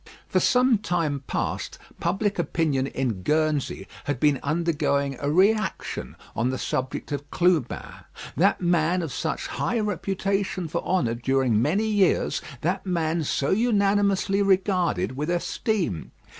[0.27, 6.57] For some time past public opinion in Guernsey had been undergoing a reaction on the
[6.57, 7.85] subject of Clubin:
[8.35, 14.41] that man of such high reputation for honour during many years; that man so unanimously
[14.41, 16.09] regarded with esteem.